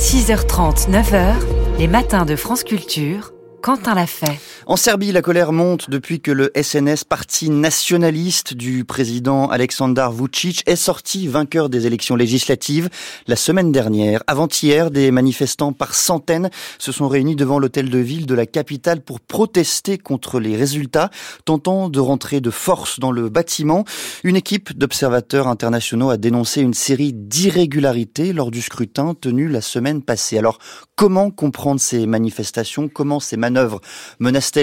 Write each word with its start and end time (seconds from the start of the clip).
6h30, 0.00 0.88
9h, 0.88 1.34
les 1.78 1.86
matins 1.86 2.24
de 2.24 2.34
France 2.34 2.64
Culture. 2.64 3.34
Quentin 3.60 3.94
l'a 3.94 4.06
fait. 4.06 4.40
En 4.70 4.76
Serbie, 4.76 5.10
la 5.10 5.20
colère 5.20 5.50
monte 5.50 5.90
depuis 5.90 6.20
que 6.20 6.30
le 6.30 6.52
SNS, 6.54 7.02
parti 7.02 7.50
nationaliste 7.50 8.54
du 8.54 8.84
président 8.84 9.48
Aleksandar 9.48 10.12
Vucic, 10.12 10.62
est 10.64 10.76
sorti 10.76 11.26
vainqueur 11.26 11.68
des 11.70 11.88
élections 11.88 12.14
législatives 12.14 12.88
la 13.26 13.34
semaine 13.34 13.72
dernière. 13.72 14.22
Avant-hier, 14.28 14.92
des 14.92 15.10
manifestants 15.10 15.72
par 15.72 15.96
centaines 15.96 16.50
se 16.78 16.92
sont 16.92 17.08
réunis 17.08 17.34
devant 17.34 17.58
l'hôtel 17.58 17.90
de 17.90 17.98
ville 17.98 18.26
de 18.26 18.34
la 18.36 18.46
capitale 18.46 19.00
pour 19.00 19.18
protester 19.18 19.98
contre 19.98 20.38
les 20.38 20.56
résultats, 20.56 21.10
tentant 21.44 21.88
de 21.88 21.98
rentrer 21.98 22.40
de 22.40 22.50
force 22.50 23.00
dans 23.00 23.10
le 23.10 23.28
bâtiment. 23.28 23.84
Une 24.22 24.36
équipe 24.36 24.78
d'observateurs 24.78 25.48
internationaux 25.48 26.10
a 26.10 26.16
dénoncé 26.16 26.60
une 26.60 26.74
série 26.74 27.12
d'irrégularités 27.12 28.32
lors 28.32 28.52
du 28.52 28.62
scrutin 28.62 29.14
tenu 29.20 29.48
la 29.48 29.62
semaine 29.62 30.00
passée. 30.00 30.38
Alors, 30.38 30.60
comment 30.94 31.32
comprendre 31.32 31.80
ces 31.80 32.06
manifestations? 32.06 32.86
Comment 32.86 33.18
ces 33.18 33.36
manœuvre 33.36 33.80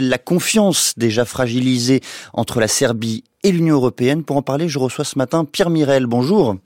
la 0.02 0.18
confiance 0.18 0.94
déjà 0.98 1.26
fragilisée 1.26 2.02
entre 2.34 2.60
la 2.60 2.68
Serbie 2.68 3.24
et 3.44 3.52
l'Union 3.52 3.76
européenne 3.76 4.24
Pour 4.24 4.38
en 4.38 4.42
parler, 4.42 4.70
je 4.70 4.80
reçois 4.80 5.06
ce 5.06 5.18
matin 5.18 5.46
Pierre 5.46 5.70
Mirel. 5.70 6.06
Bonjour. 6.06 6.58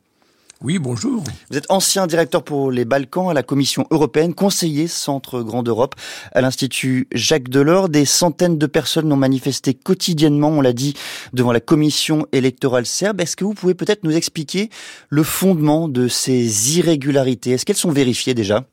Oui, 0.64 0.78
bonjour. 0.78 1.24
Vous 1.50 1.58
êtes 1.58 1.66
ancien 1.70 2.06
directeur 2.06 2.44
pour 2.44 2.70
les 2.70 2.86
Balkans 2.86 3.32
à 3.32 3.34
la 3.34 3.42
Commission 3.42 3.88
européenne, 3.90 4.36
conseiller 4.36 4.88
Centre 4.88 5.42
Grande 5.42 5.68
Europe 5.68 5.96
à 6.34 6.42
l'Institut 6.42 7.08
Jacques 7.14 7.50
Delors. 7.50 7.90
Des 7.90 8.06
centaines 8.06 8.60
de 8.60 8.66
personnes 8.68 9.12
ont 9.12 9.16
manifesté 9.16 9.74
quotidiennement, 9.74 10.50
on 10.50 10.62
l'a 10.62 10.74
dit, 10.74 10.94
devant 11.34 11.52
la 11.52 11.62
Commission 11.62 12.28
électorale 12.32 12.86
serbe. 12.86 13.22
Est-ce 13.22 13.36
que 13.36 13.44
vous 13.44 13.56
pouvez 13.56 13.74
peut-être 13.74 14.04
nous 14.04 14.16
expliquer 14.16 14.70
le 15.10 15.24
fondement 15.24 15.88
de 15.88 16.08
ces 16.08 16.78
irrégularités? 16.78 17.52
Est-ce 17.52 17.66
qu'elles 17.66 17.76
sont 17.76 17.92
vérifiées 17.92 18.36
déjà? 18.36 18.64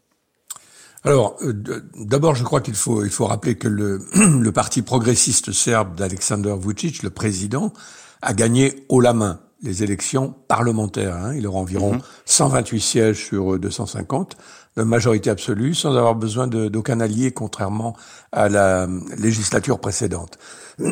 Alors, 1.05 1.37
euh, 1.43 1.52
d'abord, 1.95 2.34
je 2.34 2.42
crois 2.42 2.61
qu'il 2.61 2.75
faut, 2.75 3.05
il 3.05 3.11
faut 3.11 3.27
rappeler 3.27 3.55
que 3.55 3.69
le, 3.69 4.00
le 4.14 4.53
parti 4.53 4.83
progressiste 4.83 5.53
serbe 5.53 5.95
d'Alexander 5.95 6.55
Vucic, 6.61 7.03
le 7.03 7.11
président, 7.11 7.72
a 8.20 8.34
gagné 8.34 8.84
haut 8.89 9.00
la 9.00 9.12
main 9.12 9.41
les 9.62 9.83
élections 9.83 10.34
parlementaires. 10.47 11.17
Hein. 11.17 11.34
Il 11.34 11.47
aura 11.47 11.59
environ 11.59 11.98
128 12.27 12.77
mhm. 12.77 12.81
sièges 12.81 13.27
sur 13.27 13.59
250 13.59 14.37
de 14.77 14.83
majorité 14.84 15.31
absolue, 15.31 15.75
sans 15.75 15.97
avoir 15.97 16.14
besoin 16.14 16.47
d'aucun 16.47 17.00
allié, 17.00 17.33
contrairement 17.33 17.97
à 18.31 18.48
la 18.48 18.87
législature 19.17 19.81
précédente. 19.81 20.39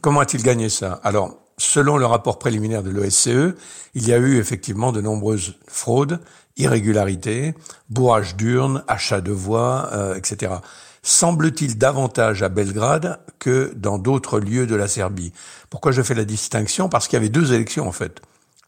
Comment 0.00 0.20
a-t-il 0.20 0.42
gagné 0.44 0.68
ça? 0.68 1.00
Alors, 1.02 1.43
selon 1.58 1.96
le 1.96 2.06
rapport 2.06 2.38
préliminaire 2.38 2.82
de 2.82 2.90
l'OSCE, 2.90 3.54
il 3.94 4.08
y 4.08 4.12
a 4.12 4.18
eu 4.18 4.38
effectivement 4.38 4.92
de 4.92 5.00
nombreuses 5.00 5.54
fraudes 5.68 6.20
irrégularités, 6.56 7.54
bourrage 7.90 8.36
d'urnes, 8.36 8.84
achat 8.88 9.20
de 9.20 9.32
voix, 9.32 9.88
euh, 9.92 10.14
etc. 10.14 10.54
Semble-t-il 11.02 11.76
davantage 11.76 12.42
à 12.42 12.48
Belgrade 12.48 13.20
que 13.38 13.72
dans 13.76 13.98
d'autres 13.98 14.38
lieux 14.38 14.66
de 14.66 14.74
la 14.74 14.88
Serbie. 14.88 15.32
Pourquoi 15.68 15.92
je 15.92 16.02
fais 16.02 16.14
la 16.14 16.24
distinction? 16.24 16.88
Parce 16.88 17.08
qu'il 17.08 17.16
y 17.16 17.20
avait 17.20 17.28
deux 17.28 17.52
élections 17.52 17.86
en 17.86 17.92
fait. 17.92 18.22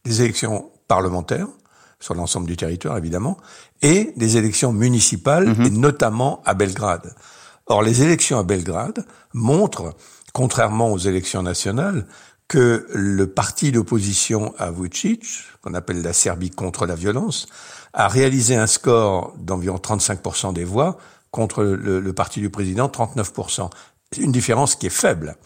Des 0.05 0.23
élections 0.23 0.71
parlementaires, 0.89 1.49
sur 1.99 2.15
l'ensemble 2.15 2.47
du 2.47 2.57
territoire 2.57 2.99
évidemment, 2.99 3.39
et 3.83 4.13
des 4.17 4.37
élections 4.37 4.73
municipales, 4.73 5.47
mhm. 5.47 5.63
et 5.63 5.71
notamment 5.71 6.43
à 6.45 6.55
Belgrade. 6.55 7.15
Or, 7.67 7.83
les 7.83 8.03
élections 8.03 8.39
à 8.39 8.45
Belgrade 8.45 9.05
montrent, 9.33 9.95
contrairement 10.33 10.93
aux 10.93 10.99
élections 10.99 11.43
nationales, 11.43 12.07
que 12.49 12.87
le 12.93 13.27
parti 13.27 13.73
d'opposition 13.73 14.55
à 14.59 14.71
Vucic, 14.71 15.25
qu'on 15.63 15.75
appelle 15.75 16.03
la 16.03 16.13
Serbie 16.13 16.51
contre 16.51 16.87
la 16.87 16.95
violence, 16.95 17.47
a 17.93 18.09
réalisé 18.09 18.55
un 18.55 18.67
score 18.67 19.35
d'environ 19.39 19.77
35% 19.79 20.53
des 20.53 20.65
voix 20.65 20.99
contre 21.31 21.65
le, 21.65 22.13
parti 22.13 22.41
du 22.41 22.51
président 22.51 22.87
39%. 22.87 23.69
Une 24.19 24.33
différence 24.33 24.77
qui 24.77 24.87
est 24.87 24.91
faible 24.91 25.37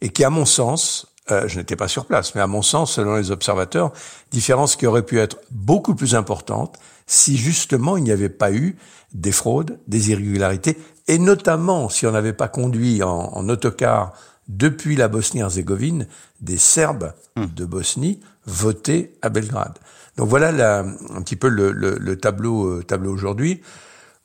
et 0.00 0.08
qui, 0.08 0.24
à 0.24 0.30
mon 0.30 0.44
sens, 0.44 1.06
euh, 1.30 1.46
je 1.46 1.58
n'étais 1.58 1.76
pas 1.76 1.88
sur 1.88 2.06
place, 2.06 2.34
mais 2.34 2.40
à 2.40 2.48
mon 2.48 2.62
sens, 2.62 2.94
selon 2.94 3.14
les 3.14 3.30
observateurs, 3.30 3.92
différence 4.32 4.74
qui 4.74 4.86
aurait 4.86 5.06
pu 5.06 5.20
être 5.20 5.38
beaucoup 5.50 5.94
plus 5.94 6.14
importante 6.16 6.78
si 7.06 7.36
justement 7.36 7.96
il 7.96 8.04
n'y 8.04 8.10
avait 8.10 8.28
pas 8.28 8.52
eu 8.52 8.76
des 9.12 9.32
fraudes, 9.32 9.78
des 9.86 10.10
irrégularités, 10.10 10.78
et 11.06 11.18
notamment 11.18 11.88
si 11.88 12.06
on 12.06 12.12
n'avait 12.12 12.32
pas 12.32 12.48
conduit 12.48 13.02
en, 13.02 13.30
en 13.32 13.48
autocar 13.48 14.12
depuis 14.52 14.96
la 14.96 15.08
Bosnie-Herzégovine 15.08 16.06
des 16.40 16.58
Serbes 16.58 17.14
hmm. 17.36 17.46
de 17.46 17.64
Bosnie 17.64 18.20
voter 18.46 19.14
à 19.22 19.28
Belgrade. 19.28 19.78
Donc 20.16 20.28
voilà 20.28 20.80
un 20.80 21.22
petit 21.22 21.36
peu 21.36 21.48
le, 21.48 22.16
tableau, 22.16 22.66
euh, 22.66 22.82
tableau 22.82 23.12
aujourd'hui. 23.12 23.62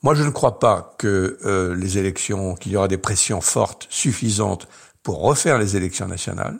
Moi, 0.02 0.14
je 0.14 0.22
ne 0.22 0.30
crois 0.30 0.58
pas 0.58 0.94
que 0.98 1.38
euh, 1.44 1.74
les 1.74 1.98
élections, 1.98 2.54
qu'il 2.54 2.72
y 2.72 2.76
aura 2.76 2.88
des 2.88 2.98
pressions 2.98 3.40
fortes 3.40 3.86
suffisantes 3.90 4.68
pour 5.02 5.22
refaire 5.22 5.58
les 5.58 5.76
élections 5.76 6.06
nationales. 6.06 6.58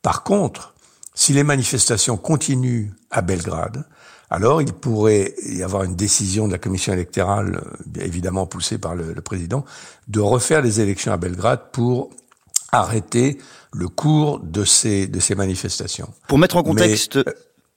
Par 0.00 0.22
contre, 0.22 0.74
si 1.14 1.32
les 1.32 1.42
manifestations 1.42 2.16
continuent 2.16 2.90
à 3.10 3.20
Belgrade, 3.20 3.84
alors 4.30 4.62
il 4.62 4.72
pourrait 4.72 5.34
y 5.44 5.62
avoir 5.62 5.82
une 5.82 5.96
décision 5.96 6.46
de 6.46 6.52
la 6.52 6.58
commission 6.58 6.92
électorale, 6.92 7.60
bien 7.84 8.04
évidemment 8.04 8.46
poussée 8.46 8.78
par 8.78 8.94
le, 8.94 9.12
le 9.12 9.20
président, 9.22 9.64
de 10.06 10.20
refaire 10.20 10.62
les 10.62 10.80
élections 10.80 11.12
à 11.12 11.16
Belgrade 11.16 11.72
pour 11.72 12.10
arrêter 12.72 13.38
le 13.72 13.88
cours 13.88 14.40
de 14.40 14.64
ces, 14.64 15.06
de 15.06 15.20
ces 15.20 15.34
manifestations. 15.34 16.12
Pour 16.26 16.38
mettre 16.38 16.56
en 16.56 16.62
contexte... 16.62 17.16
Euh, 17.16 17.24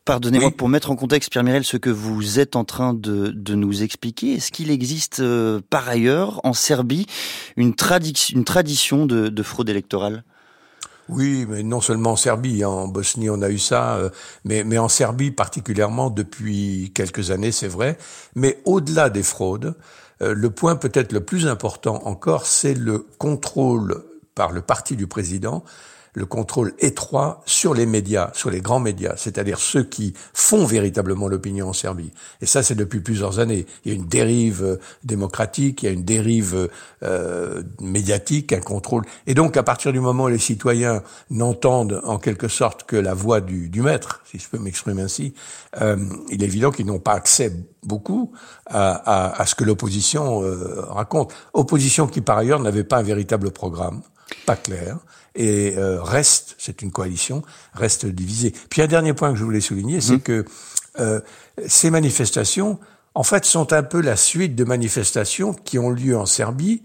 pardonnez-moi, 0.03 0.51
pour 0.51 0.67
mettre 0.67 0.89
en 0.91 0.95
contexte, 0.95 1.29
Pierre 1.31 1.43
Mirel, 1.43 1.63
ce 1.63 1.77
que 1.77 1.89
vous 1.89 2.39
êtes 2.39 2.55
en 2.55 2.65
train 2.65 2.93
de, 2.93 3.27
de 3.27 3.55
nous 3.55 3.83
expliquer, 3.83 4.33
est-ce 4.33 4.51
qu'il 4.51 4.71
existe 4.71 5.19
euh, 5.19 5.61
par 5.69 5.87
ailleurs 5.87 6.41
en 6.43 6.53
Serbie 6.53 7.05
une, 7.55 7.73
une 8.33 8.43
tradition 8.43 9.05
de, 9.05 9.29
de 9.29 9.43
fraude 9.43 9.69
électorale? 9.69 10.23
Oui, 11.07 11.45
mais 11.47 11.61
non 11.61 11.81
seulement 11.81 12.13
en 12.13 12.15
Serbie, 12.15 12.63
hein, 12.63 12.69
en 12.69 12.87
Bosnie 12.87 13.29
on 13.29 13.41
a 13.41 13.49
eu 13.49 13.59
ça, 13.59 13.95
euh, 13.95 14.09
mais, 14.43 14.63
mais 14.63 14.77
en 14.77 14.89
Serbie 14.89 15.31
particulièrement 15.31 16.09
depuis 16.09 16.91
quelques 16.95 17.31
années, 17.31 17.51
c'est 17.51 17.67
vrai. 17.67 17.97
Mais 18.35 18.59
au-delà 18.65 19.09
des 19.09 19.23
fraudes, 19.23 19.75
le 20.19 20.49
point 20.49 20.75
peut-être 20.75 21.13
le 21.13 21.21
plus 21.21 21.47
important 21.47 22.01
encore, 22.05 22.45
c'est 22.45 22.75
le 22.75 23.07
contrôle 23.17 24.03
par 24.35 24.51
le 24.51 24.61
parti 24.61 24.95
du 24.95 25.07
président 25.07 25.63
le 26.13 26.25
contrôle 26.25 26.73
étroit 26.79 27.41
sur 27.45 27.73
les 27.73 27.85
médias, 27.85 28.31
sur 28.33 28.49
les 28.49 28.61
grands 28.61 28.79
médias, 28.79 29.13
c'est-à-dire 29.15 29.59
ceux 29.59 29.83
qui 29.83 30.13
font 30.33 30.65
véritablement 30.65 31.27
l'opinion 31.27 31.69
en 31.69 31.73
Serbie. 31.73 32.11
Et 32.41 32.45
ça, 32.45 32.63
c'est 32.63 32.75
depuis 32.75 32.99
plusieurs 32.99 33.39
années. 33.39 33.65
Il 33.85 33.91
y 33.91 33.95
a 33.95 33.97
une 33.97 34.07
dérive 34.07 34.63
euh, 34.63 34.77
démocratique, 35.03 35.83
il 35.83 35.85
y 35.85 35.89
a 35.89 35.91
une 35.91 36.03
dérive 36.03 36.69
euh, 37.03 37.63
médiatique, 37.79 38.51
un 38.51 38.59
contrôle. 38.59 39.05
Et 39.25 39.33
donc, 39.33 39.55
à 39.55 39.63
partir 39.63 39.93
du 39.93 39.99
moment 39.99 40.25
où 40.25 40.27
les 40.27 40.37
citoyens 40.37 41.01
n'entendent 41.29 42.01
en 42.03 42.19
quelque 42.19 42.49
sorte 42.49 42.83
que 42.83 42.97
la 42.97 43.13
voix 43.13 43.39
du, 43.39 43.69
du 43.69 43.81
maître, 43.81 44.21
si 44.29 44.37
je 44.37 44.49
peux 44.49 44.59
m'exprimer 44.59 45.03
ainsi, 45.03 45.33
euh, 45.81 45.97
il 46.29 46.43
est 46.43 46.47
évident 46.47 46.71
qu'ils 46.71 46.87
n'ont 46.87 46.99
pas 46.99 47.13
accès 47.13 47.53
beaucoup 47.83 48.33
à, 48.65 48.91
à, 48.91 49.41
à 49.41 49.45
ce 49.45 49.55
que 49.55 49.63
l'opposition 49.63 50.43
euh, 50.43 50.81
raconte. 50.89 51.33
Opposition 51.53 52.07
qui, 52.07 52.19
par 52.19 52.37
ailleurs, 52.37 52.59
n'avait 52.59 52.83
pas 52.83 52.97
un 52.97 53.03
véritable 53.03 53.51
programme 53.51 54.01
pas 54.45 54.55
clair, 54.55 54.97
et 55.35 55.75
euh, 55.77 56.01
reste, 56.01 56.55
c'est 56.57 56.81
une 56.81 56.91
coalition, 56.91 57.41
reste 57.73 58.05
divisée. 58.05 58.53
Puis 58.69 58.81
un 58.81 58.87
dernier 58.87 59.13
point 59.13 59.31
que 59.31 59.37
je 59.37 59.43
voulais 59.43 59.61
souligner, 59.61 60.01
c'est 60.01 60.13
mhm. 60.13 60.21
que 60.21 60.45
euh, 60.99 61.21
ces 61.67 61.89
manifestations, 61.89 62.79
en 63.13 63.23
fait, 63.23 63.45
sont 63.45 63.73
un 63.73 63.83
peu 63.83 64.01
la 64.01 64.15
suite 64.15 64.55
de 64.55 64.63
manifestations 64.63 65.53
qui 65.53 65.79
ont 65.79 65.89
lieu 65.89 66.17
en 66.17 66.25
Serbie, 66.25 66.83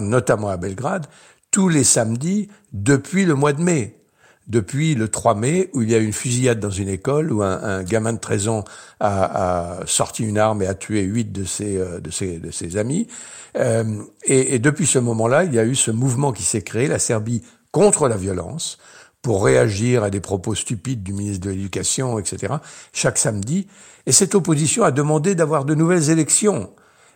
notamment 0.00 0.48
à 0.48 0.56
Belgrade, 0.56 1.06
tous 1.50 1.68
les 1.68 1.84
samedis 1.84 2.48
depuis 2.72 3.24
le 3.24 3.34
mois 3.34 3.52
de 3.52 3.62
mai 3.62 4.03
depuis 4.46 4.94
le 4.94 5.08
3 5.08 5.34
mai, 5.34 5.70
où 5.72 5.82
il 5.82 5.90
y 5.90 5.94
a 5.94 5.98
eu 5.98 6.04
une 6.04 6.12
fusillade 6.12 6.60
dans 6.60 6.70
une 6.70 6.88
école, 6.88 7.32
où 7.32 7.42
un, 7.42 7.62
un 7.62 7.82
gamin 7.82 8.12
de 8.12 8.18
13 8.18 8.48
ans 8.48 8.64
a, 9.00 9.78
a, 9.80 9.86
sorti 9.86 10.24
une 10.24 10.38
arme 10.38 10.62
et 10.62 10.66
a 10.66 10.74
tué 10.74 11.02
huit 11.02 11.32
de 11.32 11.44
ses, 11.44 11.78
euh, 11.78 12.00
de 12.00 12.10
ses, 12.10 12.38
de 12.38 12.50
ses 12.50 12.76
amis. 12.76 13.08
Euh, 13.56 14.02
et, 14.24 14.54
et, 14.54 14.58
depuis 14.58 14.86
ce 14.86 14.98
moment-là, 14.98 15.44
il 15.44 15.54
y 15.54 15.58
a 15.58 15.64
eu 15.64 15.74
ce 15.74 15.90
mouvement 15.90 16.32
qui 16.32 16.42
s'est 16.42 16.62
créé, 16.62 16.88
la 16.88 16.98
Serbie 16.98 17.42
contre 17.72 18.08
la 18.08 18.16
violence, 18.16 18.78
pour 19.22 19.44
réagir 19.44 20.02
à 20.02 20.10
des 20.10 20.20
propos 20.20 20.54
stupides 20.54 21.02
du 21.02 21.14
ministre 21.14 21.46
de 21.46 21.50
l'Éducation, 21.50 22.18
etc., 22.18 22.54
chaque 22.92 23.16
samedi. 23.16 23.66
Et 24.04 24.12
cette 24.12 24.34
opposition 24.34 24.84
a 24.84 24.90
demandé 24.90 25.34
d'avoir 25.34 25.64
de 25.64 25.74
nouvelles 25.74 26.10
élections 26.10 26.70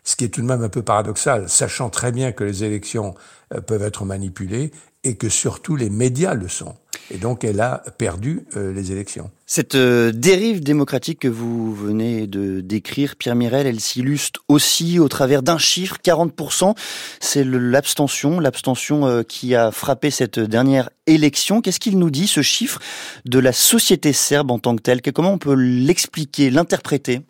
ce 0.04 0.16
qui 0.16 0.24
est 0.24 0.28
tout 0.28 0.40
de 0.40 0.46
même 0.46 0.62
un 0.62 0.68
peu 0.68 0.82
paradoxal, 0.82 1.48
sachant 1.48 1.90
très 1.90 2.12
bien 2.12 2.32
que 2.32 2.44
les 2.44 2.64
élections 2.64 3.14
euh, 3.54 3.60
peuvent 3.60 3.82
être 3.82 4.04
manipulées 4.04 4.70
et 5.04 5.16
que 5.16 5.28
surtout 5.28 5.76
les 5.76 5.90
médias 5.90 6.34
le 6.34 6.48
sont. 6.48 6.74
Et 7.10 7.18
donc 7.18 7.44
elle 7.44 7.60
a 7.60 7.82
perdu 7.96 8.44
euh, 8.56 8.72
les 8.72 8.92
élections. 8.92 9.30
Cette 9.46 9.74
euh, 9.74 10.10
dérive 10.12 10.62
démocratique 10.62 11.20
que 11.20 11.28
vous 11.28 11.74
venez 11.74 12.26
de 12.26 12.60
décrire, 12.60 13.16
Pierre 13.16 13.34
Mirel, 13.34 13.66
elle 13.66 13.80
s'illustre 13.80 14.40
aussi 14.48 14.98
au 14.98 15.08
travers 15.08 15.42
d'un 15.42 15.58
chiffre, 15.58 15.96
40%. 16.02 16.74
C'est 17.20 17.44
l'abstention, 17.44 18.40
l'abstention 18.40 19.22
qui 19.24 19.54
a 19.54 19.70
frappé 19.70 20.10
cette 20.10 20.38
dernière 20.38 20.90
élection. 21.06 21.60
Qu'est-ce 21.60 21.80
qu'il 21.80 21.98
nous 21.98 22.10
dit, 22.10 22.26
ce 22.26 22.42
chiffre, 22.42 22.80
de 23.24 23.38
la 23.38 23.52
société 23.52 24.12
serbe 24.12 24.50
en 24.50 24.58
tant 24.58 24.76
que 24.76 24.82
telle? 24.82 25.00
Comment 25.00 25.32
on 25.32 25.38
peut 25.38 25.54
l'expliquer, 25.54 26.50
l'interpréter? 26.50 27.22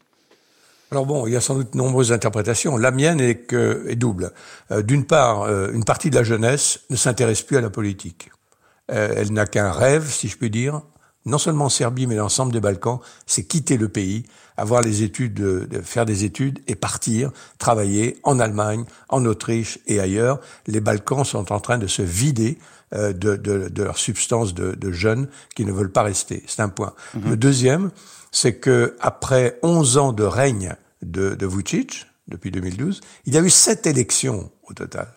Alors 0.90 1.04
bon, 1.04 1.26
il 1.26 1.34
y 1.34 1.36
a 1.36 1.40
sans 1.40 1.54
doute 1.54 1.74
nombreuses 1.74 2.12
interprétations. 2.12 2.76
La 2.76 2.90
mienne 2.90 3.20
est, 3.20 3.46
que, 3.46 3.84
est 3.88 3.96
double. 3.96 4.32
Euh, 4.70 4.82
d'une 4.82 5.04
part, 5.04 5.42
euh, 5.42 5.70
une 5.72 5.84
partie 5.84 6.08
de 6.08 6.14
la 6.14 6.22
jeunesse 6.22 6.80
ne 6.88 6.96
s'intéresse 6.96 7.42
plus 7.42 7.58
à 7.58 7.60
la 7.60 7.70
politique. 7.70 8.30
Euh, 8.90 9.12
elle 9.16 9.32
n'a 9.32 9.44
qu'un 9.44 9.70
rêve, 9.70 10.10
si 10.10 10.28
je 10.28 10.36
puis 10.38 10.48
dire, 10.48 10.80
non 11.26 11.36
seulement 11.36 11.66
en 11.66 11.68
Serbie, 11.68 12.06
mais 12.06 12.14
l'ensemble 12.14 12.52
des 12.52 12.60
Balkans, 12.60 13.00
c'est 13.26 13.44
quitter 13.44 13.76
le 13.76 13.90
pays, 13.90 14.24
avoir 14.56 14.80
les 14.80 15.02
études, 15.02 15.34
de, 15.34 15.80
faire 15.82 16.06
des 16.06 16.24
études 16.24 16.60
et 16.66 16.74
partir, 16.74 17.32
travailler 17.58 18.18
en 18.22 18.40
Allemagne, 18.40 18.84
en 19.10 19.26
Autriche 19.26 19.78
et 19.86 20.00
ailleurs. 20.00 20.40
Les 20.66 20.80
Balkans 20.80 21.24
sont 21.24 21.52
en 21.52 21.60
train 21.60 21.76
de 21.76 21.86
se 21.86 22.00
vider 22.00 22.58
de, 22.92 23.12
de, 23.12 23.68
de, 23.68 23.82
leur 23.82 23.98
substance 23.98 24.54
de, 24.54 24.72
de, 24.72 24.92
jeunes 24.92 25.28
qui 25.54 25.64
ne 25.64 25.72
veulent 25.72 25.92
pas 25.92 26.02
rester. 26.02 26.42
C'est 26.46 26.62
un 26.62 26.68
point. 26.68 26.94
Mhm. 27.14 27.30
Le 27.30 27.36
deuxième, 27.36 27.90
c'est 28.32 28.54
que 28.54 28.96
après 29.00 29.58
11 29.62 29.98
ans 29.98 30.12
de 30.12 30.24
règne 30.24 30.74
de, 31.02 31.34
de 31.34 31.46
Vucic, 31.46 32.06
depuis 32.28 32.50
2012, 32.50 33.00
il 33.26 33.34
y 33.34 33.38
a 33.38 33.40
eu 33.40 33.50
sept 33.50 33.86
élections 33.86 34.50
au 34.64 34.74
total, 34.74 35.08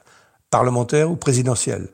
parlementaires 0.49 1.11
ou 1.11 1.15
présidentielles. 1.15 1.89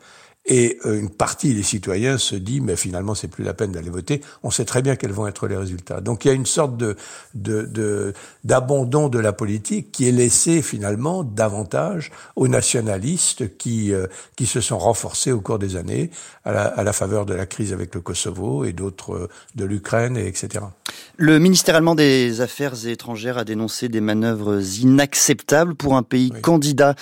Et 0.49 0.79
euh, 0.85 0.99
une 0.99 1.09
partie 1.09 1.53
des 1.53 1.63
citoyens 1.63 2.17
se 2.17 2.35
dit, 2.35 2.61
mais 2.61 2.77
finalement, 2.77 3.15
c'est 3.15 3.27
plus 3.27 3.43
la 3.43 3.53
peine 3.53 3.73
d'aller 3.73 3.89
voter. 3.89 4.21
On 4.43 4.51
sait 4.51 4.63
très 4.63 4.81
bien 4.81 4.95
quels 4.95 5.11
vont 5.11 5.27
être 5.27 5.47
les 5.47 5.57
résultats. 5.57 5.99
Donc, 5.99 6.23
il 6.23 6.29
y 6.29 6.31
a 6.31 6.33
une 6.33 6.45
sorte 6.45 6.77
de 6.77 6.95
d'abandon 8.43 9.09
de, 9.09 9.19
la 9.19 9.33
politique 9.33 9.91
qui 9.91 10.07
est 10.07 10.11
laissé 10.11 10.61
finalement 10.61 11.23
davantage 11.23 12.11
aux 12.35 12.47
nationalistes 12.47 13.57
qui 13.57 13.93
euh, 13.93 14.07
qui 14.35 14.45
se 14.45 14.61
sont 14.61 14.77
renforcés 14.77 15.31
au 15.31 15.41
cours 15.41 15.59
des 15.59 15.75
années 15.75 16.11
à 16.45 16.51
la, 16.51 16.63
à 16.65 16.83
la 16.83 16.93
faveur 16.93 17.25
de 17.25 17.33
la 17.33 17.45
crise 17.45 17.73
avec 17.73 17.93
le 17.93 18.01
Kosovo 18.01 18.63
et 18.63 18.73
d'autres 18.73 19.13
euh, 19.13 19.29
de 19.55 19.65
l'Ukraine 19.65 20.15
et 20.17 20.27
etc. 20.27 20.65
Le 21.19 21.39
ministère 21.39 21.75
allemand 21.75 21.95
des 21.95 22.41
Affaires 22.41 22.85
étrangères 22.85 23.39
a 23.39 23.43
dénoncé 23.43 23.89
des 23.89 24.01
manœuvres 24.01 24.61
inacceptables 24.83 25.73
pour 25.73 25.95
un 25.95 26.03
pays 26.03 26.29
candidat 26.29 26.93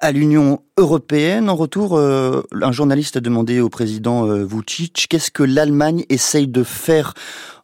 à 0.00 0.12
l'Union 0.12 0.62
européenne. 0.76 1.48
En 1.48 1.56
retour, 1.56 1.96
euh, 1.96 2.42
un 2.60 2.72
journaliste 2.72 3.16
a 3.16 3.20
demandé 3.20 3.60
au 3.60 3.70
président 3.70 4.26
euh, 4.26 4.44
Vucic 4.44 5.06
qu'est-ce 5.08 5.30
que 5.30 5.42
l'Allemagne 5.42 6.04
essaye 6.10 6.48
de 6.48 6.64
faire 6.64 7.14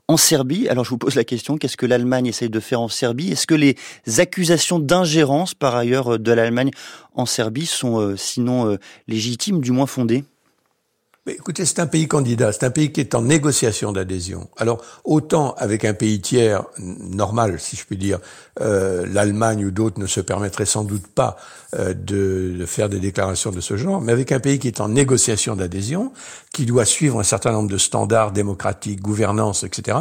en 0.08 0.16
Serbie? 0.16 0.66
Alors 0.70 0.84
je 0.84 0.90
vous 0.90 0.96
pose 0.96 1.14
la 1.14 1.24
question, 1.24 1.58
qu'est-ce 1.58 1.76
que 1.76 1.84
l'Allemagne 1.84 2.26
essaye 2.28 2.48
de 2.48 2.60
faire 2.60 2.80
en 2.80 2.88
Serbie? 2.88 3.32
Est-ce 3.32 3.46
que 3.46 3.54
les 3.54 3.76
accusations 4.16 4.78
d'ingérence 4.78 5.52
par 5.52 5.76
ailleurs 5.76 6.18
de 6.18 6.32
l'Allemagne 6.32 6.70
en 7.12 7.26
Serbie 7.26 7.66
sont 7.66 8.00
euh, 8.00 8.16
sinon 8.16 8.78
légitimes, 9.08 9.60
du 9.60 9.72
moins 9.72 9.86
fondées? 9.86 10.24
Écoutez, 11.28 11.64
c'est 11.64 11.80
un 11.80 11.86
pays 11.86 12.08
candidat, 12.08 12.52
c'est 12.52 12.64
un 12.64 12.70
pays 12.70 12.92
qui 12.92 13.00
est 13.00 13.14
en 13.14 13.22
négociation 13.22 13.92
d'adhésion. 13.92 14.48
Alors, 14.56 14.82
autant 15.04 15.54
avec 15.54 15.84
un 15.84 15.94
pays 15.94 16.20
tiers 16.20 16.64
normal, 16.78 17.58
si 17.58 17.76
je 17.76 17.84
puis 17.84 17.96
dire, 17.96 18.18
euh, 18.60 19.06
l'Allemagne 19.10 19.64
ou 19.64 19.70
d'autres 19.70 20.00
ne 20.00 20.06
se 20.06 20.20
permettraient 20.20 20.66
sans 20.66 20.84
doute 20.84 21.06
pas 21.06 21.36
euh, 21.74 21.94
de, 21.94 22.54
de, 22.58 22.66
faire 22.66 22.88
des 22.88 23.00
déclarations 23.00 23.50
de 23.50 23.60
ce 23.60 23.76
genre, 23.76 24.00
mais 24.00 24.12
avec 24.12 24.32
un 24.32 24.40
pays 24.40 24.58
qui 24.58 24.68
est 24.68 24.80
en 24.80 24.88
négociation 24.88 25.56
d'adhésion, 25.56 26.12
qui 26.52 26.66
doit 26.66 26.84
suivre 26.84 27.20
un 27.20 27.24
certain 27.24 27.52
nombre 27.52 27.70
de 27.70 27.78
standards 27.78 28.32
démocratiques, 28.32 29.00
gouvernance, 29.00 29.64
etc., 29.64 29.98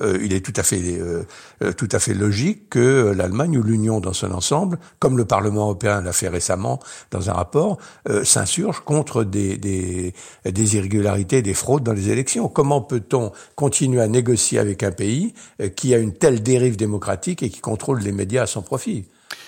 euh, 0.00 0.18
il 0.22 0.32
est 0.32 0.40
tout 0.40 0.52
à 0.56 0.62
fait 0.62 0.80
euh, 0.80 1.24
euh, 1.62 1.72
tout 1.72 1.88
à 1.92 1.98
fait 1.98 2.14
logique 2.14 2.70
que 2.70 3.12
l'Allemagne 3.16 3.58
ou 3.58 3.62
l'Union 3.62 4.00
dans 4.00 4.12
son 4.12 4.32
ensemble, 4.32 4.78
comme 5.00 5.16
le 5.16 5.24
Parlement 5.24 5.62
européen 5.62 6.00
l'a 6.00 6.12
fait 6.12 6.28
récemment 6.28 6.80
dans 7.10 7.30
un 7.30 7.32
rapport, 7.32 7.78
s'insurge 8.22 8.80
contre 8.80 9.24
des, 9.24 9.56
des, 9.56 10.14
des 10.44 10.67
irrégularités, 10.74 11.42
des 11.42 11.54
fraudes 11.54 11.82
dans 11.82 11.92
les 11.92 12.10
élections. 12.10 12.48
Comment 12.48 12.80
peut-on 12.80 13.32
continuer 13.54 14.00
à 14.00 14.08
négocier 14.08 14.58
avec 14.58 14.82
un 14.82 14.92
pays 14.92 15.34
qui 15.76 15.94
a 15.94 15.98
une 15.98 16.12
telle 16.12 16.42
dérive 16.42 16.76
démocratique 16.76 17.42
et 17.42 17.50
qui 17.50 17.60
contrôle 17.60 18.00
les 18.00 18.12
médias 18.12 18.42
à 18.42 18.46
son 18.46 18.62
profit? 18.62 19.06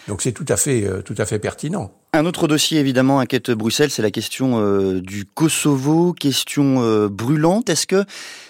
Donc 0.09 0.23
c'est 0.23 0.33
tout 0.33 0.47
à 0.49 0.57
fait 0.57 0.85
euh, 0.85 1.03
tout 1.03 1.15
à 1.19 1.27
fait 1.27 1.39
pertinent. 1.39 1.93
Un 2.13 2.27
autre 2.27 2.49
dossier 2.49 2.81
évidemment 2.81 3.21
inquiète 3.21 3.51
Bruxelles, 3.51 3.91
c'est 3.91 4.03
la 4.03 4.11
question 4.11 4.59
euh, 4.59 5.01
du 5.01 5.25
Kosovo, 5.25 6.13
question 6.13 6.83
euh, 6.83 7.09
brûlante. 7.09 7.71
Est-ce 7.71 7.87
que 7.87 8.05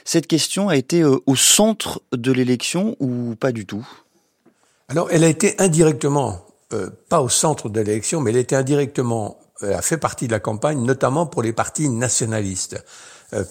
cette 0.05 0.27
question 0.27 0.69
a 0.69 0.77
été 0.77 1.05
au 1.05 1.37
centre 1.37 2.01
de 2.13 2.33
l'élection 2.33 2.97
ou 3.01 3.35
pas 3.39 3.53
du 3.53 3.67
tout? 3.67 3.87
Alors 4.89 5.09
elle 5.11 5.25
a 5.25 5.29
été 5.29 5.55
indirectement, 5.61 6.47
pas 7.09 7.21
au 7.21 7.29
centre 7.29 7.69
de 7.69 7.81
l'élection, 7.81 8.21
mais 8.21 8.31
elle 8.31 8.39
a 8.39 8.41
été 8.41 8.57
indirectement, 8.57 9.39
a 9.63 9.83
fait 9.83 9.99
partie 9.99 10.27
de 10.27 10.33
la 10.33 10.41
campagne, 10.41 10.83
notamment 10.83 11.27
pour 11.27 11.43
les 11.43 11.53
partis 11.53 11.89
nationalistes. 11.89 12.83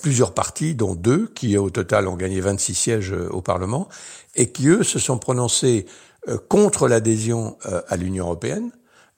plusieurs 0.02 0.34
partis, 0.34 0.76
dont 0.76 0.96
deux, 0.96 1.32
qui 1.36 1.58
au 1.58 1.70
total 1.70 2.08
ont 2.08 2.16
gagné 2.16 2.42
26 2.42 2.74
sièges 2.74 3.16
au 3.30 3.42
Parlement, 3.42 3.88
et 4.36 4.52
qui 4.52 4.68
eux 4.68 4.84
se 4.84 5.00
sont 5.00 5.18
prononcés 5.18 5.86
euh, 6.28 6.38
contre 6.50 6.90
l'adhésion 6.90 7.58
euh, 7.66 7.82
à 7.88 7.96
l'Union 7.96 8.26
européenne, 8.26 8.72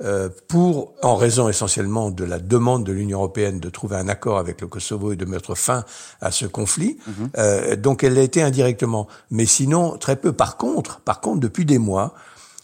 euh, 0.04 0.30
pour, 0.48 0.94
en 1.02 1.16
raison 1.16 1.50
essentiellement 1.50 2.12
de 2.12 2.24
la 2.24 2.38
demande 2.38 2.84
de 2.84 2.92
l'Union 2.92 3.18
européenne 3.20 3.60
de 3.60 3.70
trouver 3.70 3.96
un 3.96 4.08
accord 4.08 4.38
avec 4.38 4.62
le 4.62 4.68
Kosovo 4.68 5.12
et 5.12 5.16
de 5.16 5.26
mettre 5.26 5.56
fin 5.56 5.84
à 6.22 6.30
ce 6.30 6.46
conflit. 6.46 6.98
Mhm. 7.08 7.76
donc 7.78 8.04
elle 8.04 8.14
l'a 8.14 8.22
été 8.22 8.42
indirectement, 8.42 9.08
mais 9.32 9.46
sinon 9.46 9.98
très 9.98 10.16
peu. 10.16 10.32
Par 10.32 10.58
contre, 10.58 11.00
par 11.02 11.22
contre, 11.22 11.40
depuis 11.40 11.66
des 11.66 11.80
mois, 11.80 12.14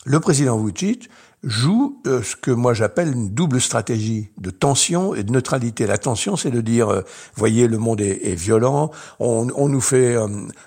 le 0.06 0.20
président 0.20 0.58
Vucic 0.58 1.10
joue 1.48 2.02
ce 2.06 2.36
que 2.36 2.52
moi 2.52 2.74
j'appelle 2.74 3.14
une 3.14 3.30
double 3.30 3.62
stratégie 3.62 4.30
de 4.38 4.50
tension 4.50 5.16
et 5.16 5.24
de 5.24 5.32
neutralité. 5.32 5.88
La 5.88 5.98
tension, 5.98 6.36
c'est 6.36 6.52
de 6.52 6.62
dire, 6.62 7.04
voyez, 7.36 7.68
le 7.68 7.78
monde 7.78 8.02
est, 8.02 8.28
est 8.28 8.36
violent, 8.36 8.92
on, 9.20 9.48
on, 9.56 9.70
nous 9.70 9.82
fait, 9.82 10.16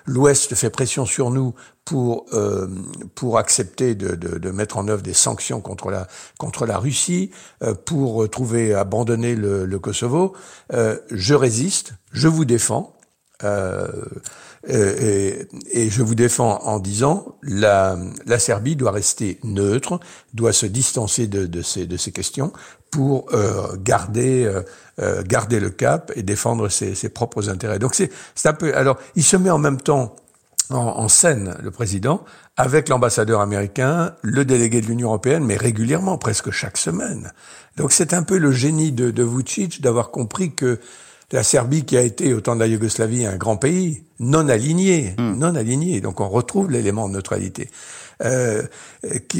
l'Ouest 0.05 0.55
fait 0.55 0.69
pression 0.69 1.05
sur 1.05 1.29
nous 1.29 1.53
pour 1.85 2.25
euh, 2.33 2.67
pour 3.15 3.37
accepter 3.37 3.95
de, 3.95 4.15
de, 4.15 4.37
de, 4.37 4.51
mettre 4.51 4.77
en 4.77 4.87
œuvre 4.87 5.01
des 5.01 5.13
sanctions 5.13 5.61
contre 5.61 5.89
la 5.89 6.07
contre 6.37 6.65
la 6.65 6.77
Russie, 6.77 7.31
euh, 7.63 7.73
pour 7.73 8.29
trouver 8.29 8.73
abandonner 8.73 9.35
le, 9.35 9.65
le 9.65 9.79
Kosovo. 9.79 10.33
Euh, 10.73 10.97
je 11.09 11.33
résiste, 11.33 11.93
je 12.11 12.27
vous 12.27 12.45
défends. 12.45 12.93
Euh, 13.43 13.87
et, 14.67 15.47
et, 15.71 15.89
je 15.89 16.03
vous 16.03 16.13
défends 16.13 16.59
en 16.63 16.79
disant 16.79 17.35
la, 17.41 17.97
la 18.27 18.37
Serbie 18.37 18.75
doit 18.75 18.91
rester 18.91 19.39
neutre, 19.43 19.99
doit 20.35 20.53
se 20.53 20.67
distancer 20.67 21.25
de, 21.25 21.47
de, 21.47 21.61
ces, 21.63 21.87
de 21.87 21.97
ces 21.97 22.11
questions 22.11 22.53
pour 22.91 23.25
euh, 23.33 23.75
garder 23.77 24.51
euh, 24.99 25.23
garder 25.23 25.59
le 25.59 25.71
cap 25.71 26.11
et 26.15 26.21
défendre 26.21 26.69
ses, 26.69 26.93
ses 26.93 27.09
propres 27.09 27.49
intérêts. 27.49 27.79
Donc 27.79 27.95
c'est 27.95 28.11
c'est 28.35 28.49
un 28.49 28.53
peu 28.53 28.75
alors 28.75 28.99
il 29.15 29.23
se 29.23 29.35
met 29.35 29.49
en 29.49 29.57
même 29.57 29.81
temps 29.81 30.15
en, 30.73 31.07
scène, 31.09 31.55
le 31.61 31.71
président, 31.71 32.23
avec 32.57 32.89
l'ambassadeur 32.89 33.41
américain, 33.41 34.15
le 34.21 34.45
délégué 34.45 34.81
de 34.81 34.87
l'Union 34.87 35.09
européenne, 35.09 35.43
mais 35.43 35.57
régulièrement, 35.57 36.17
presque 36.17 36.51
chaque 36.51 36.77
semaine. 36.77 37.33
Donc 37.77 37.91
c'est 37.91 38.13
un 38.13 38.23
peu 38.23 38.37
le 38.37 38.51
génie 38.51 38.91
de, 38.91 39.11
de 39.11 39.23
Vucic 39.23 39.81
d'avoir 39.81 40.11
compris 40.11 40.53
que 40.53 40.79
la 41.31 41.43
Serbie, 41.43 41.85
qui 41.85 41.97
a 41.97 42.01
été 42.01 42.33
au 42.33 42.41
temps 42.41 42.55
de 42.55 42.59
la 42.59 42.67
Yougoslavie 42.67 43.25
un 43.25 43.37
grand 43.37 43.57
pays, 43.57 44.03
non 44.19 44.49
aligné, 44.49 45.15
hmm. 45.17 45.37
non 45.37 45.55
aligné, 45.55 46.01
donc 46.01 46.19
on 46.19 46.29
retrouve 46.29 46.71
l'élément 46.71 47.07
de 47.07 47.13
neutralité. 47.13 47.69
Euh, 48.23 48.63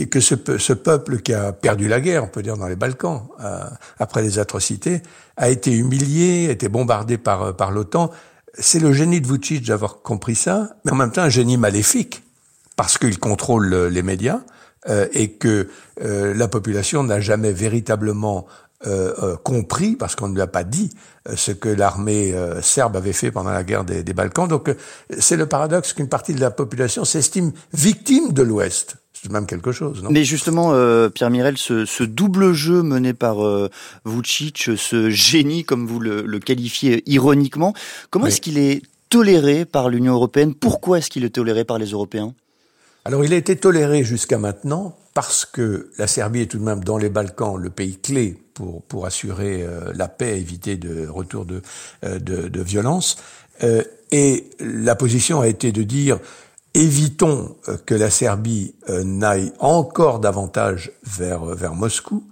que 0.09 0.19
ce, 0.19 0.35
ce, 0.57 0.73
peuple 0.73 1.19
qui 1.19 1.33
a 1.33 1.51
perdu 1.51 1.87
la 1.87 2.01
guerre, 2.01 2.23
on 2.23 2.27
peut 2.27 2.41
dire 2.41 2.57
dans 2.57 2.67
les 2.67 2.75
Balkans, 2.75 3.27
euh, 3.39 3.63
après 3.99 4.23
les 4.23 4.39
atrocités, 4.39 5.03
a 5.37 5.49
été 5.49 5.71
humilié, 5.71 6.47
a 6.49 6.51
été 6.51 6.67
bombardé 6.67 7.19
par, 7.19 7.55
par 7.55 7.71
l'OTAN, 7.71 8.09
c'est 8.57 8.79
le 8.79 8.91
génie 8.91 9.21
de 9.21 9.27
Vucic 9.27 9.65
d'avoir 9.67 10.01
compris 10.01 10.35
ça, 10.35 10.75
mais 10.83 10.91
en 10.91 10.95
même 10.95 11.11
temps 11.11 11.21
un 11.21 11.29
génie 11.29 11.57
maléfique, 11.57 12.23
parce 12.75 12.97
qu'il 12.97 13.19
contrôle 13.19 13.73
les 13.87 14.01
médias 14.01 14.41
euh, 14.89 15.07
et 15.13 15.33
que 15.33 15.69
euh, 16.03 16.33
la 16.33 16.47
population 16.47 17.03
n'a 17.03 17.19
jamais 17.19 17.53
véritablement 17.53 18.47
euh, 18.85 19.35
compris, 19.43 19.95
parce 19.95 20.15
qu'on 20.15 20.27
ne 20.27 20.35
lui 20.35 20.41
a 20.41 20.47
pas 20.47 20.63
dit, 20.63 20.89
ce 21.35 21.51
que 21.51 21.69
l'armée 21.69 22.33
serbe 22.61 22.95
avait 22.97 23.13
fait 23.13 23.31
pendant 23.31 23.51
la 23.51 23.63
guerre 23.63 23.83
des 23.83 24.13
Balkans. 24.13 24.47
Donc 24.47 24.75
c'est 25.19 25.37
le 25.37 25.45
paradoxe 25.45 25.93
qu'une 25.93 26.09
partie 26.09 26.33
de 26.33 26.41
la 26.41 26.51
population 26.51 27.05
s'estime 27.05 27.51
victime 27.73 28.33
de 28.33 28.41
l'Ouest 28.41 28.97
c'est 29.21 29.31
même 29.31 29.45
quelque 29.45 29.71
chose. 29.71 30.01
Non? 30.01 30.09
Mais 30.09 30.23
justement, 30.23 30.73
euh, 30.73 31.09
Pierre 31.09 31.29
Mirel, 31.29 31.57
ce, 31.57 31.85
ce, 31.85 32.03
double 32.03 32.53
jeu 32.53 32.81
mené 32.81 33.13
par 33.13 33.45
euh, 33.45 33.69
Vucic, 34.05 34.71
ce 34.75 35.09
génie, 35.09 35.63
comme 35.63 35.85
vous 35.85 35.99
le, 35.99 36.23
le 36.23 36.39
qualifiez 36.39 37.03
ironiquement, 37.05 37.73
comment 38.09 38.27
est-ce 38.27 38.41
qu'il 38.41 38.57
est 38.57 38.81
toléré 39.09 39.65
par 39.65 39.89
l'Union 39.89 40.13
européenne? 40.13 40.55
Pourquoi 40.55 40.97
est-ce 40.97 41.09
qu'il 41.09 41.23
est 41.23 41.35
toléré 41.35 41.65
par 41.65 41.77
les 41.77 41.91
Européens? 41.91 42.33
Alors, 43.05 43.23
il 43.23 43.33
a 43.33 43.35
été 43.35 43.55
toléré 43.55 44.03
jusqu'à 44.03 44.39
maintenant 44.39 44.95
parce 45.13 45.45
que 45.45 45.91
la 45.97 46.07
Serbie 46.07 46.41
est 46.41 46.45
tout 46.45 46.57
de 46.57 46.63
même 46.63 46.83
dans 46.83 46.97
les 46.97 47.09
Balkans 47.09 47.57
le 47.57 47.69
pays 47.69 47.97
clé 47.97 48.37
pour, 48.53 48.81
pour 48.83 49.05
assurer 49.05 49.63
euh, 49.63 49.91
la 49.93 50.07
paix, 50.07 50.39
éviter 50.39 50.77
de 50.77 51.07
retour 51.07 51.45
de, 51.45 51.61
euh, 52.05 52.19
de, 52.19 52.61
violence. 52.61 53.17
Euh, 53.63 53.83
et 54.11 54.49
la 54.59 54.95
position 54.95 55.41
a 55.41 55.47
été 55.47 55.71
de 55.71 55.83
dire 55.83 56.19
évitons 56.73 57.55
que 57.85 57.93
la 57.93 58.09
Serbie 58.09 58.73
n'aille 58.87 59.51
encore 59.59 60.19
davantage 60.19 60.91
vers, 61.03 61.43
vers 61.43 61.75
Moscou. 61.75 62.23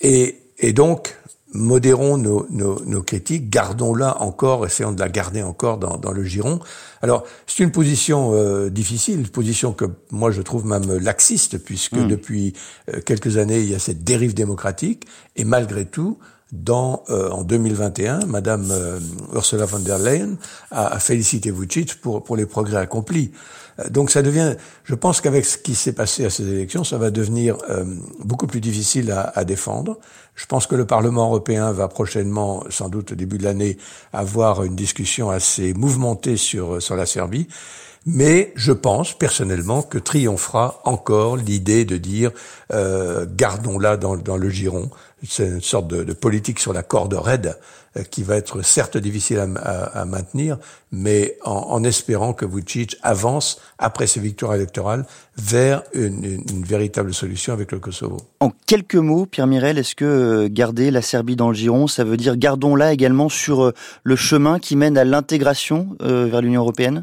et 0.00 0.72
donc, 0.72 1.16
modérons 1.54 2.18
nos, 2.18 2.46
nos, 2.50 2.80
nos 2.84 3.02
critiques, 3.02 3.50
gardons-la 3.50 4.20
encore, 4.22 4.66
essayons 4.66 4.92
de 4.92 5.00
la 5.00 5.08
garder 5.08 5.42
encore 5.42 5.78
dans, 5.78 5.96
dans 5.96 6.12
le 6.12 6.24
giron. 6.24 6.60
Alors, 7.02 7.24
c'est 7.46 7.62
une 7.62 7.72
position 7.72 8.32
euh, 8.34 8.70
difficile, 8.70 9.20
une 9.20 9.28
position 9.28 9.72
que 9.72 9.86
moi 10.10 10.30
je 10.30 10.42
trouve 10.42 10.66
même 10.66 10.98
laxiste, 10.98 11.58
puisque 11.58 11.94
hmm. 11.96 12.08
depuis 12.08 12.54
euh, 12.88 13.00
quelques 13.00 13.36
années, 13.36 13.60
il 13.60 13.70
y 13.70 13.74
a 13.74 13.78
cette 13.78 14.04
dérive 14.04 14.34
démocratique, 14.34 15.06
et 15.36 15.44
malgré 15.44 15.84
tout, 15.84 16.18
dans, 16.52 17.02
euh, 17.08 17.30
en 17.30 17.42
2021, 17.42 18.26
Madame 18.26 18.72
Ursula 19.34 19.64
von 19.64 19.78
der 19.80 19.98
Leyen 19.98 20.36
a, 20.70 20.86
a 20.86 20.98
félicité 20.98 21.50
Vucic 21.50 22.00
pour, 22.00 22.22
pour 22.22 22.36
les 22.36 22.46
progrès 22.46 22.76
accomplis. 22.76 23.32
Donc 23.90 24.10
ça 24.10 24.22
devient, 24.22 24.54
je 24.84 24.94
pense 24.94 25.20
qu'avec 25.20 25.44
ce 25.46 25.56
qui 25.56 25.74
s'est 25.74 25.94
passé 25.94 26.24
à 26.24 26.30
ces 26.30 26.46
élections, 26.46 26.84
ça 26.84 26.98
va 26.98 27.10
devenir 27.10 27.56
euh, 27.70 27.84
beaucoup 28.22 28.46
plus 28.46 28.60
difficile 28.60 29.10
à, 29.10 29.32
à, 29.34 29.44
défendre. 29.44 29.98
Je 30.34 30.46
pense 30.46 30.66
que 30.66 30.74
le 30.74 30.86
Parlement 30.86 31.24
européen 31.24 31.72
va 31.72 31.88
prochainement, 31.88 32.64
sans 32.68 32.88
doute 32.88 33.12
au 33.12 33.14
début 33.14 33.38
de 33.38 33.44
l'année, 33.44 33.78
avoir 34.12 34.62
une 34.64 34.76
discussion 34.76 35.30
assez 35.30 35.72
mouvementée 35.74 36.36
sur, 36.36 36.82
sur 36.82 36.96
la 36.96 37.06
Serbie. 37.06 37.48
Mais 38.04 38.52
je 38.56 38.72
pense 38.72 39.16
personnellement 39.16 39.82
que 39.82 39.98
triomphera 39.98 40.80
encore 40.84 41.36
l'idée 41.36 41.84
de 41.84 41.96
dire 41.96 42.32
euh, 42.72 43.26
gardons-la 43.28 43.96
dans, 43.96 44.16
dans, 44.16 44.36
le 44.36 44.50
giron. 44.50 44.90
C'est 45.24 45.46
une 45.46 45.60
sorte 45.60 45.86
de, 45.86 46.02
de, 46.02 46.12
politique 46.12 46.58
sur 46.58 46.72
la 46.72 46.82
corde 46.82 47.14
raide 47.14 47.56
euh, 47.96 48.02
qui 48.02 48.24
va 48.24 48.36
être 48.36 48.62
certes 48.62 48.96
difficile 48.96 49.38
à, 49.38 49.46
à, 49.60 50.00
à 50.00 50.04
maintenir, 50.04 50.58
mais 50.90 51.38
en, 51.44 51.52
en, 51.52 51.84
espérant 51.84 52.32
que 52.32 52.44
Vucic 52.44 52.96
avance 53.02 53.60
après 53.78 54.08
ses 54.08 54.18
victoires 54.18 54.56
électorales 54.56 55.06
vers 55.36 55.84
une, 55.94 56.24
une, 56.24 56.64
véritable 56.64 57.14
solution 57.14 57.52
avec 57.52 57.70
le 57.70 57.78
Kosovo. 57.78 58.16
En 58.40 58.50
quelques 58.66 58.96
mots, 58.96 59.26
Pierre 59.26 59.46
Mirel, 59.46 59.78
est-ce 59.78 59.94
que 59.94 60.04
euh, 60.04 60.48
garder 60.50 60.90
la 60.90 61.02
Serbie 61.02 61.36
dans 61.36 61.50
le 61.50 61.54
giron, 61.54 61.86
ça 61.86 62.02
veut 62.02 62.16
dire 62.16 62.36
gardons-la 62.36 62.92
également 62.92 63.28
sur 63.28 63.62
euh, 63.62 63.74
le 64.02 64.16
chemin 64.16 64.58
qui 64.58 64.74
mène 64.74 64.98
à 64.98 65.04
l'intégration 65.04 65.96
vers 66.00 66.42
l'Union 66.42 66.62
européenne? 66.62 67.02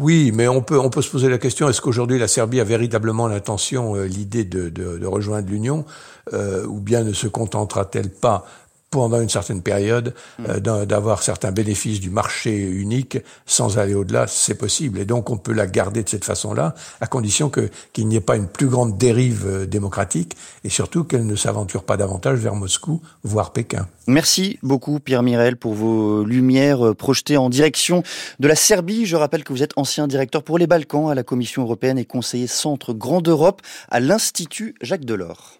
Oui, 0.00 0.32
mais 0.34 0.48
on 0.48 0.62
peut, 0.62 0.78
on 0.78 0.88
peut 0.88 1.02
se 1.02 1.10
poser 1.10 1.28
la 1.28 1.38
question, 1.38 1.68
est-ce 1.68 1.80
qu'aujourd'hui 1.80 2.18
la 2.18 2.28
Serbie 2.28 2.60
a 2.60 2.64
véritablement 2.64 3.28
l'intention, 3.28 3.96
euh, 3.96 4.06
l'idée 4.06 4.44
de, 4.44 4.70
de, 4.70 5.06
rejoindre 5.06 5.50
l'Union, 5.50 5.84
euh, 6.32 6.64
ou 6.66 6.80
bien 6.80 7.04
ne 7.04 7.12
se 7.12 7.26
contentera-t-elle 7.26 8.10
pas 8.10 8.46
pendant 8.90 9.20
une 9.20 9.28
certaine 9.28 9.62
période 9.62 10.14
mm. 10.38 10.44
euh, 10.48 10.84
d'avoir 10.84 11.22
certains 11.22 11.52
bénéfices 11.52 12.00
du 12.00 12.10
marché 12.10 12.56
unique 12.56 13.18
sans 13.46 13.78
aller 13.78 13.94
au-delà, 13.94 14.26
c'est 14.26 14.56
possible. 14.56 14.98
Et 14.98 15.04
donc 15.04 15.30
on 15.30 15.36
peut 15.36 15.52
la 15.52 15.66
garder 15.66 16.02
de 16.02 16.08
cette 16.08 16.24
façon-là, 16.24 16.74
à 17.00 17.06
condition 17.06 17.50
que 17.50 17.70
qu'il 17.92 18.08
n'y 18.08 18.16
ait 18.16 18.20
pas 18.20 18.36
une 18.36 18.48
plus 18.48 18.66
grande 18.66 18.98
dérive 18.98 19.46
euh, 19.46 19.66
démocratique 19.66 20.36
et 20.64 20.68
surtout 20.68 21.04
qu'elle 21.04 21.26
ne 21.26 21.36
s'aventure 21.36 21.84
pas 21.84 21.96
davantage 21.96 22.38
vers 22.38 22.54
Moscou, 22.54 23.00
voire 23.22 23.52
Pékin. 23.52 23.86
Merci 24.08 24.58
beaucoup 24.62 24.98
Pierre 24.98 25.22
Mirel 25.22 25.56
pour 25.56 25.74
vos 25.74 26.24
lumières 26.24 26.88
euh, 26.88 26.94
projetées 26.94 27.36
en 27.36 27.48
direction 27.48 28.02
de 28.40 28.48
la 28.48 28.56
Serbie. 28.56 29.06
Je 29.06 29.14
rappelle 29.14 29.44
que 29.44 29.52
vous 29.52 29.62
êtes 29.62 29.76
ancien 29.76 30.08
directeur 30.08 30.42
pour 30.42 30.58
les 30.58 30.66
Balkans 30.66 31.10
à 31.10 31.14
la 31.14 31.22
Commission 31.22 31.62
européenne 31.62 31.98
et 31.98 32.04
conseiller 32.04 32.48
Centre 32.48 32.92
Grande 32.92 33.28
Europe 33.28 33.62
à 33.88 34.00
l'Institut 34.00 34.74
Jacques 34.82 35.04
Delors. 35.04 35.59